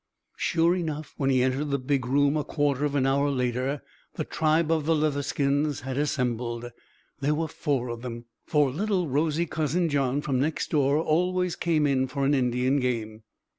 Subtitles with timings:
[0.35, 3.83] Sure enough when he entered the big room a quarter of an hour later
[4.15, 6.71] the tribe of the Leatherskins had assembled.
[7.19, 11.85] There were four of them, for little rosy Cousin John from next door always came
[11.85, 13.21] in for an Indian game.